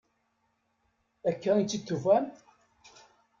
[1.29, 2.25] Akka i tt-id-tufam?